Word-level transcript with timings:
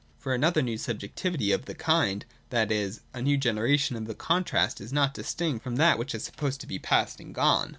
(For 0.17 0.33
another 0.33 0.63
new 0.63 0.79
sub 0.79 0.97
jectivity 0.99 1.53
of 1.53 1.65
the 1.65 1.75
kind, 1.75 2.25
that 2.49 2.71
is, 2.71 3.01
a 3.13 3.21
new 3.21 3.37
generation 3.37 3.95
of 3.95 4.05
the 4.07 4.15
contrast, 4.15 4.81
is 4.81 4.91
not 4.91 5.13
distinct 5.13 5.63
from 5.63 5.75
that 5.75 5.99
which 5.99 6.15
is 6.15 6.23
supposed 6.23 6.59
to 6.61 6.65
be 6.67 6.79
past 6.79 7.19
and 7.19 7.35
gone.) 7.35 7.69